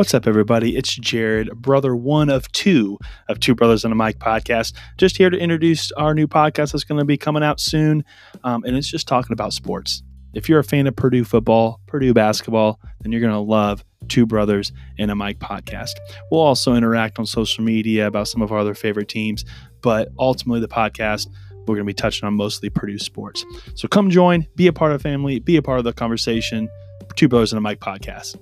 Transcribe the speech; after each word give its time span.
What's 0.00 0.14
up, 0.14 0.26
everybody? 0.26 0.78
It's 0.78 0.96
Jared, 0.96 1.50
brother 1.60 1.94
one 1.94 2.30
of 2.30 2.50
two 2.52 2.98
of 3.28 3.38
Two 3.38 3.54
Brothers 3.54 3.84
and 3.84 3.92
a 3.92 3.94
Mic 3.94 4.18
podcast. 4.18 4.72
Just 4.96 5.18
here 5.18 5.28
to 5.28 5.36
introduce 5.36 5.92
our 5.92 6.14
new 6.14 6.26
podcast 6.26 6.72
that's 6.72 6.84
going 6.84 6.98
to 6.98 7.04
be 7.04 7.18
coming 7.18 7.42
out 7.42 7.60
soon. 7.60 8.02
Um, 8.42 8.64
and 8.64 8.78
it's 8.78 8.88
just 8.88 9.06
talking 9.06 9.34
about 9.34 9.52
sports. 9.52 10.02
If 10.32 10.48
you're 10.48 10.58
a 10.58 10.64
fan 10.64 10.86
of 10.86 10.96
Purdue 10.96 11.22
football, 11.22 11.82
Purdue 11.86 12.14
basketball, 12.14 12.80
then 13.02 13.12
you're 13.12 13.20
going 13.20 13.34
to 13.34 13.40
love 13.40 13.84
Two 14.08 14.24
Brothers 14.24 14.72
and 14.98 15.10
a 15.10 15.14
Mic 15.14 15.38
podcast. 15.38 15.92
We'll 16.30 16.40
also 16.40 16.72
interact 16.74 17.18
on 17.18 17.26
social 17.26 17.62
media 17.62 18.06
about 18.06 18.26
some 18.26 18.40
of 18.40 18.52
our 18.52 18.58
other 18.58 18.74
favorite 18.74 19.10
teams, 19.10 19.44
but 19.82 20.08
ultimately, 20.18 20.60
the 20.60 20.68
podcast, 20.68 21.28
we're 21.50 21.74
going 21.74 21.80
to 21.80 21.84
be 21.84 21.92
touching 21.92 22.26
on 22.26 22.32
mostly 22.32 22.70
Purdue 22.70 22.98
sports. 22.98 23.44
So 23.74 23.86
come 23.86 24.08
join, 24.08 24.46
be 24.56 24.66
a 24.66 24.72
part 24.72 24.92
of 24.92 24.98
the 24.98 25.02
family, 25.02 25.40
be 25.40 25.58
a 25.58 25.62
part 25.62 25.76
of 25.76 25.84
the 25.84 25.92
conversation. 25.92 26.70
Two 27.16 27.28
Brothers 27.28 27.52
and 27.52 27.58
a 27.58 27.60
Mic 27.60 27.80
podcast. 27.80 28.38